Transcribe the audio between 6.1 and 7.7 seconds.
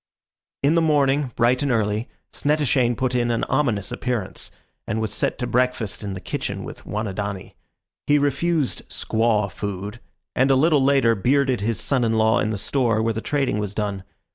the kitchen with Wanidani.